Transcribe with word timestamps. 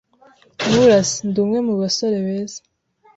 Nturase. 0.65 1.15
Ndi 1.27 1.37
umwe 1.43 1.59
mu 1.67 1.73
basore 1.81 2.17
beza. 2.25 2.59